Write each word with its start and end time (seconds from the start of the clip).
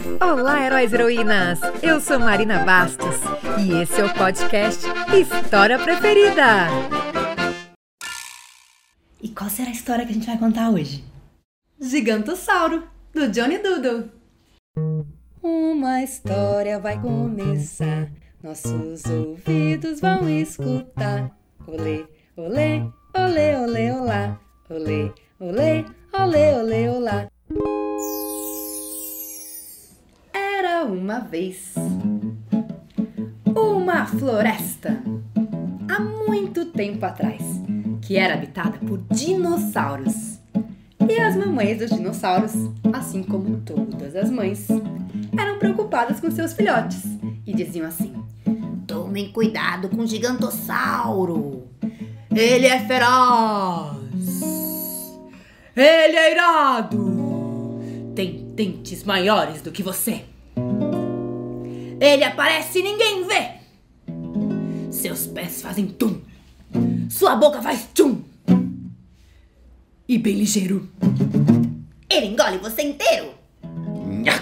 Olá, 0.00 0.64
heróis 0.64 0.92
e 0.92 0.94
heroínas! 0.94 1.60
Eu 1.82 2.00
sou 2.00 2.18
Marina 2.18 2.64
Bastos 2.64 3.16
e 3.58 3.82
esse 3.82 4.00
é 4.00 4.04
o 4.04 4.14
podcast 4.14 4.86
História 5.14 5.78
Preferida. 5.78 6.68
E 9.22 9.28
qual 9.28 9.50
será 9.50 9.68
a 9.68 9.72
história 9.72 10.06
que 10.06 10.12
a 10.12 10.14
gente 10.14 10.26
vai 10.26 10.38
contar 10.38 10.70
hoje? 10.70 11.04
Gigantossauro, 11.78 12.84
do 13.12 13.28
Johnny 13.28 13.58
Doodle. 13.58 14.10
Uma 15.42 16.02
história 16.02 16.78
vai 16.78 16.98
começar, 16.98 18.10
nossos 18.42 19.04
ouvidos 19.04 20.00
vão 20.00 20.26
escutar. 20.30 21.30
Olê, 21.66 22.06
olê, 22.36 22.82
olê, 23.14 23.56
olê, 23.56 23.92
olá. 23.92 24.40
Olê, 24.70 25.12
olê, 25.38 25.84
olê, 26.12 26.54
olê, 26.54 26.88
olá. 26.88 27.28
Uma 30.90 31.20
vez 31.20 31.74
uma 33.46 34.06
floresta 34.06 35.00
há 35.88 36.00
muito 36.00 36.66
tempo 36.66 37.06
atrás 37.06 37.42
que 38.02 38.16
era 38.16 38.34
habitada 38.34 38.78
por 38.78 38.98
dinossauros. 39.10 40.40
E 41.08 41.18
as 41.18 41.36
mamães 41.36 41.78
dos 41.78 41.90
dinossauros, 41.90 42.52
assim 42.92 43.22
como 43.22 43.58
todas 43.58 44.16
as 44.16 44.30
mães, 44.30 44.68
eram 45.38 45.58
preocupadas 45.58 46.20
com 46.20 46.30
seus 46.30 46.52
filhotes 46.52 47.02
e 47.46 47.54
diziam 47.54 47.86
assim: 47.86 48.12
Tomem 48.86 49.32
cuidado 49.32 49.88
com 49.88 50.02
o 50.02 50.06
gigantossauro! 50.06 51.68
Ele 52.34 52.66
é 52.66 52.80
feroz! 52.80 54.00
Ele 55.76 56.16
é 56.16 56.32
irado! 56.32 57.80
Tem 58.14 58.52
dentes 58.54 59.04
maiores 59.04 59.62
do 59.62 59.70
que 59.70 59.82
você! 59.82 60.24
Ele 62.00 62.24
aparece 62.24 62.78
e 62.78 62.82
ninguém 62.82 63.26
vê! 63.26 63.60
Seus 64.90 65.26
pés 65.26 65.60
fazem 65.60 65.86
tum! 65.86 66.22
Sua 67.10 67.36
boca 67.36 67.60
faz 67.60 67.90
tchum! 67.92 68.22
E 70.08 70.16
bem 70.16 70.36
ligeiro! 70.36 70.88
Ele 72.08 72.26
engole 72.28 72.56
você 72.56 72.80
inteiro! 72.80 73.34
Nha! 73.62 74.32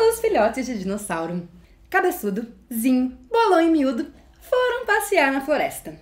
Os 0.00 0.20
filhotes 0.20 0.64
de 0.64 0.78
dinossauro, 0.78 1.46
cabeçudo, 1.90 2.48
zinho, 2.72 3.18
bolão 3.30 3.60
e 3.60 3.70
miúdo, 3.70 4.06
foram 4.40 4.86
passear 4.86 5.30
na 5.30 5.42
floresta. 5.42 6.00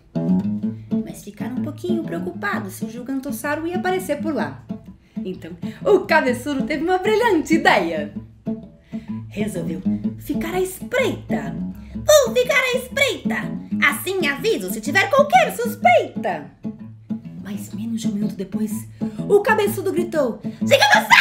Mas 1.04 1.24
ficaram 1.24 1.56
um 1.56 1.62
pouquinho 1.62 2.04
preocupados 2.04 2.74
se 2.74 2.84
o 2.84 2.90
gigantossauro 2.90 3.66
ia 3.66 3.78
aparecer 3.78 4.22
por 4.22 4.32
lá. 4.32 4.64
Então, 5.24 5.56
o 5.84 6.06
cabeçudo 6.06 6.64
teve 6.64 6.84
uma 6.84 6.98
brilhante 6.98 7.54
ideia. 7.54 8.14
Resolveu 9.28 9.82
ficar 10.18 10.54
à 10.54 10.60
espreita. 10.60 11.54
Vou 11.94 12.34
ficar 12.34 12.60
à 12.60 12.78
espreita! 12.78 13.36
Assim 13.86 14.26
aviso 14.26 14.70
se 14.70 14.80
tiver 14.80 15.08
qualquer 15.10 15.54
suspeita! 15.54 16.50
Mas 17.42 17.72
menos 17.74 18.00
de 18.00 18.08
um 18.08 18.12
minuto 18.12 18.34
depois, 18.34 18.88
o 19.28 19.40
cabeçudo 19.40 19.92
gritou: 19.92 20.40
Gigantossauro! 20.60 21.18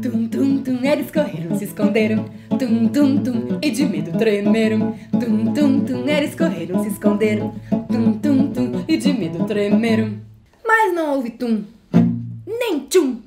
Tum, 0.00 0.28
tum, 0.28 0.62
tum, 0.62 0.84
eles 0.84 1.10
correram, 1.10 1.58
se 1.58 1.64
esconderam. 1.64 2.24
Tum, 2.58 2.88
tum, 2.88 3.18
tum, 3.22 3.58
e 3.60 3.70
de 3.70 3.84
medo 3.84 4.16
tremeram. 4.16 4.96
Tum, 5.10 5.52
tum, 5.52 5.80
tum, 5.80 6.08
eles 6.08 6.34
correram, 6.34 6.82
se 6.82 6.90
esconderam. 6.90 7.54
Tum, 7.88 8.12
tum, 8.18 8.52
tum, 8.52 8.84
e 8.86 8.96
de 8.96 9.12
medo 9.12 9.44
tremeram. 9.46 10.20
Mas 10.64 10.94
não 10.94 11.14
houve 11.14 11.30
tum, 11.30 11.64
nem 12.46 12.86
tchum. 12.88 13.25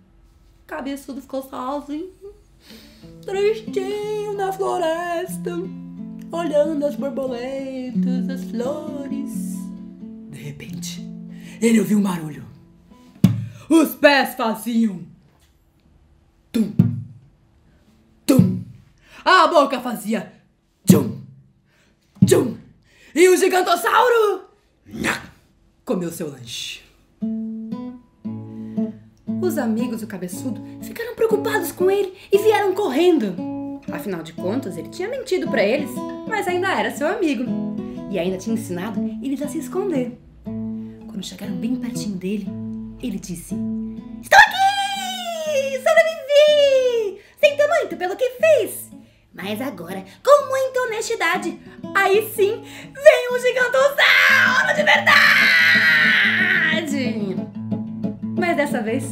Cabeçudo 0.67 1.23
ficou 1.23 1.43
sozinho, 1.43 2.13
tristinho 3.25 4.35
na 4.35 4.53
floresta, 4.53 5.53
olhando 6.31 6.85
as 6.85 6.95
borboletas, 6.95 8.29
as 8.29 8.45
flores. 8.45 9.57
De 10.31 10.39
repente, 10.39 11.01
ele 11.61 11.81
ouviu 11.81 11.99
um 11.99 12.03
barulho. 12.03 12.47
Os 13.69 13.95
pés 13.95 14.35
faziam 14.35 15.03
tum, 16.53 16.73
tum. 18.27 18.63
A 19.25 19.47
boca 19.47 19.81
fazia 19.81 20.33
tchum, 20.87 21.21
tchum. 22.27 22.68
E 23.15 23.29
o 23.29 23.37
gigantossauro 23.37 24.45
comeu 25.85 26.11
seu 26.13 26.31
lanche. 26.31 26.83
Os 29.41 29.57
amigos 29.57 30.03
do 30.03 30.07
cabeçudo 30.07 30.63
ficaram 30.83 31.15
preocupados 31.15 31.73
com 31.73 31.91
ele 31.91 32.15
e 32.31 32.39
vieram 32.39 32.75
correndo. 32.75 33.35
Afinal 33.91 34.23
de 34.23 34.35
contas, 34.35 34.77
ele 34.77 34.91
tinha 34.91 35.09
mentido 35.09 35.51
para 35.51 35.63
eles, 35.63 35.91
mas 36.29 36.47
ainda 36.47 36.79
era 36.79 36.91
seu 36.91 37.07
amigo. 37.07 37.45
E 38.11 38.19
ainda 38.19 38.37
tinha 38.37 38.55
ensinado 38.55 39.01
eles 39.23 39.41
a 39.41 39.49
se 39.49 39.59
esconder. 39.59 40.19
Quando 41.07 41.25
chegaram 41.25 41.55
bem 41.55 41.77
pertinho 41.77 42.17
dele, 42.17 42.47
ele 43.03 43.19
disse: 43.19 43.55
Estou 44.21 44.39
aqui! 44.39 45.79
Sobrevivi! 45.79 47.23
Sinto 47.41 47.69
muito 47.69 47.97
pelo 47.97 48.17
que 48.17 48.31
fiz! 48.31 48.91
Mas 49.33 49.61
agora, 49.61 50.05
com 50.23 50.49
muita 50.49 50.81
honestidade, 50.83 51.59
aí 51.95 52.31
sim 52.35 52.63
vem 52.95 53.29
um 53.33 53.39
gigantossauro 53.39 54.75
de 54.75 54.83
verdade! 54.83 55.39
Mas 58.39 58.57
dessa 58.57 58.81
vez, 58.81 59.05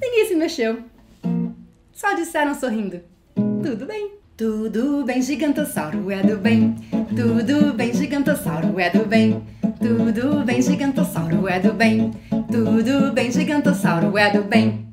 ninguém 0.00 0.26
se 0.26 0.34
mexeu. 0.34 0.82
Só 1.92 2.14
disseram 2.14 2.54
sorrindo: 2.54 3.00
Tudo 3.34 3.86
bem. 3.86 4.18
Tudo 4.36 5.04
bem, 5.04 5.20
gigantossauro 5.20 6.10
é 6.10 6.22
do 6.22 6.38
bem. 6.38 6.74
Tudo 7.14 7.74
bem, 7.74 7.92
gigantossauro 7.92 8.80
é 8.80 8.88
do 8.88 9.04
bem. 9.04 9.44
Tudo 9.78 10.44
bem, 10.44 10.62
gigantossauro 10.62 11.46
é 11.46 11.60
do 11.60 11.74
bem. 11.74 12.10
Tudo 12.50 13.12
bem, 13.12 13.30
gigantossauro 13.30 14.16
é 14.16 14.30
do 14.30 14.42
bem. 14.42 14.88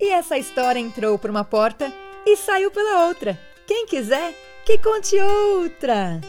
E 0.00 0.08
essa 0.10 0.38
história 0.38 0.78
entrou 0.78 1.18
por 1.18 1.30
uma 1.30 1.42
porta 1.44 1.92
e 2.24 2.36
saiu 2.36 2.70
pela 2.70 3.06
outra. 3.06 3.38
Quem 3.66 3.86
quiser, 3.86 4.32
que 4.64 4.78
conte 4.78 5.16
outra. 5.20 6.20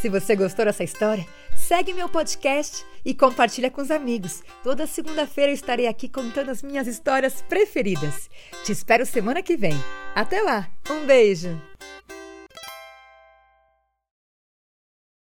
Se 0.00 0.08
você 0.08 0.34
gostou 0.34 0.64
dessa 0.64 0.82
história, 0.82 1.26
segue 1.54 1.92
meu 1.92 2.08
podcast 2.08 2.86
e 3.04 3.14
compartilha 3.14 3.70
com 3.70 3.82
os 3.82 3.90
amigos. 3.90 4.42
Toda 4.62 4.86
segunda-feira 4.86 5.52
estarei 5.52 5.86
aqui 5.86 6.08
contando 6.08 6.50
as 6.50 6.62
minhas 6.62 6.86
histórias 6.86 7.42
preferidas. 7.42 8.30
Te 8.64 8.72
espero 8.72 9.04
semana 9.04 9.42
que 9.42 9.58
vem. 9.58 9.74
Até 10.14 10.40
lá. 10.40 10.70
Um 10.90 11.04
beijo. 11.04 11.69